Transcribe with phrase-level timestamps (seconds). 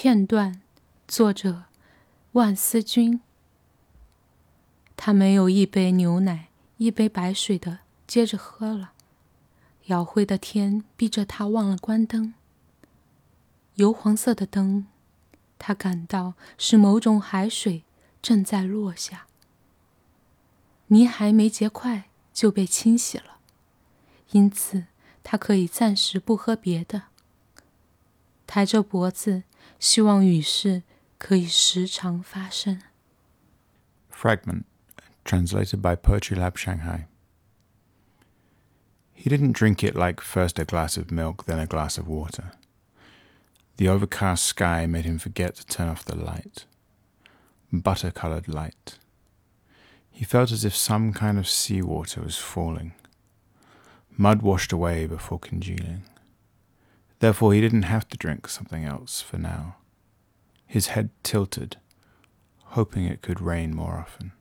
[0.00, 0.60] 片段，
[1.08, 1.64] 作者
[2.30, 3.20] 万思君。
[4.96, 8.92] 他没有一杯牛奶、一杯白水的接着喝了。
[9.86, 12.34] 摇灰的天逼着他忘了关灯。
[13.74, 14.86] 油黄色的灯，
[15.58, 17.82] 他感到是某种海水
[18.22, 19.26] 正在落下。
[20.86, 23.38] 泥还没结块就被清洗了，
[24.30, 24.84] 因此
[25.24, 27.06] 他可以暂时不喝别的。
[28.48, 29.42] 抬着脖子，
[29.78, 30.82] 希望雨事
[31.18, 32.80] 可以时常发生。
[34.10, 34.64] Fragment
[35.22, 37.04] translated by Poetry Lab Shanghai.
[39.14, 42.52] He didn't drink it like first a glass of milk, then a glass of water.
[43.76, 46.64] The overcast sky made him forget to turn off the light.
[47.70, 48.98] Butter colored light.
[50.10, 52.92] He felt as if some kind of sea water was falling.
[54.16, 56.04] Mud washed away before congealing.
[57.20, 59.76] Therefore, he didn't have to drink something else for now.
[60.66, 61.78] His head tilted,
[62.64, 64.32] hoping it could rain more often.